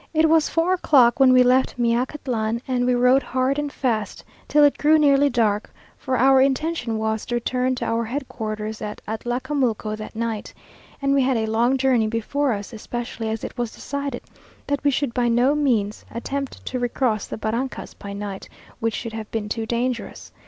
It 0.15 0.27
was 0.27 0.49
four 0.49 0.73
o'clock 0.73 1.19
when 1.19 1.31
we 1.31 1.43
left 1.43 1.77
Meacatlan, 1.77 2.63
and 2.67 2.87
we 2.87 2.95
rode 2.95 3.21
hard 3.21 3.59
and 3.59 3.71
fast 3.71 4.23
till 4.47 4.63
it 4.63 4.79
grew 4.79 4.97
nearly 4.97 5.29
dark, 5.29 5.71
for 5.95 6.17
our 6.17 6.41
intention 6.41 6.97
was 6.97 7.23
to 7.27 7.35
return 7.35 7.75
to 7.75 7.85
our 7.85 8.05
head 8.05 8.27
quarters 8.27 8.81
at 8.81 8.99
Atlacamulco 9.07 9.95
that 9.95 10.15
night, 10.15 10.55
and 11.03 11.13
we 11.13 11.21
had 11.21 11.37
a 11.37 11.45
long 11.45 11.77
journey 11.77 12.07
before 12.07 12.51
us, 12.51 12.73
especially 12.73 13.29
as 13.29 13.43
it 13.43 13.55
was 13.59 13.75
decided 13.75 14.23
that 14.65 14.83
we 14.83 14.89
should 14.89 15.13
by 15.13 15.27
no 15.27 15.53
means 15.53 16.03
attempt 16.09 16.65
to 16.65 16.79
recross 16.79 17.27
the 17.27 17.37
barrancas 17.37 17.93
by 17.93 18.11
night, 18.11 18.49
which 18.79 19.03
would 19.03 19.13
have 19.13 19.29
been 19.29 19.47
too 19.47 19.67
dangerous. 19.67 20.31